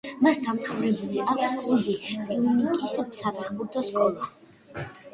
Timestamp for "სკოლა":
3.95-4.35